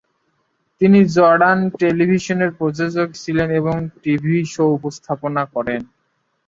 [0.81, 5.81] তিনি জর্ডান টেলিভিশনের প্রযোজক ছিলেন এবং টিভি শো উপস্থাপনা করেন।